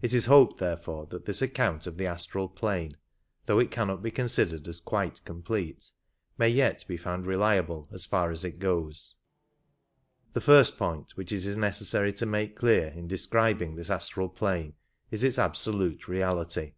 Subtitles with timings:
[0.00, 2.96] It is hoped, therefore, that this account of the astral plane,
[3.44, 5.90] though it cannot be considered as quite complete,
[6.38, 9.16] may yet be found reliable as far as it goes.
[10.32, 14.76] The first point which it is necessary to make clear in describing this astral plane
[15.10, 16.72] is its absolute reality.